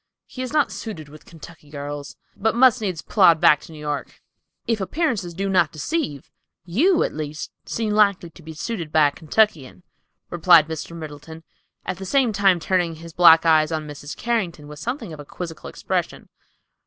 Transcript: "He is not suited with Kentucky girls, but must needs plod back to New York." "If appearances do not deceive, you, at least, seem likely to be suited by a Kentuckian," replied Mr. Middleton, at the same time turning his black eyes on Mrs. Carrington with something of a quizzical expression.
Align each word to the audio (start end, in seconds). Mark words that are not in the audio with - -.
"He 0.25 0.41
is 0.41 0.51
not 0.51 0.71
suited 0.71 1.09
with 1.09 1.27
Kentucky 1.27 1.69
girls, 1.69 2.17
but 2.35 2.55
must 2.55 2.81
needs 2.81 3.03
plod 3.03 3.39
back 3.39 3.61
to 3.61 3.71
New 3.71 3.77
York." 3.77 4.19
"If 4.65 4.81
appearances 4.81 5.35
do 5.35 5.47
not 5.47 5.71
deceive, 5.71 6.31
you, 6.65 7.03
at 7.03 7.13
least, 7.13 7.51
seem 7.67 7.91
likely 7.93 8.31
to 8.31 8.41
be 8.41 8.53
suited 8.55 8.91
by 8.91 9.09
a 9.09 9.11
Kentuckian," 9.11 9.83
replied 10.31 10.67
Mr. 10.67 10.95
Middleton, 10.97 11.43
at 11.85 11.97
the 11.97 12.05
same 12.07 12.33
time 12.33 12.59
turning 12.59 12.95
his 12.95 13.13
black 13.13 13.45
eyes 13.45 13.71
on 13.71 13.87
Mrs. 13.87 14.17
Carrington 14.17 14.67
with 14.67 14.79
something 14.79 15.13
of 15.13 15.19
a 15.19 15.23
quizzical 15.25 15.69
expression. 15.69 16.29